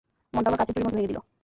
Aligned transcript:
মনটা 0.33 0.47
আমার 0.49 0.59
কাচের 0.59 0.73
চুড়ির 0.75 0.85
মত 0.87 0.93
ভেঙ্গে 0.93 1.09
দিল। 1.09 1.19